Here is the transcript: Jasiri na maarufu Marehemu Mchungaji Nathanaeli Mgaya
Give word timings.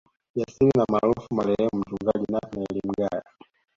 Jasiri 0.35 0.71
na 0.77 0.85
maarufu 0.89 1.35
Marehemu 1.35 1.79
Mchungaji 1.81 2.25
Nathanaeli 2.31 2.81
Mgaya 2.89 3.23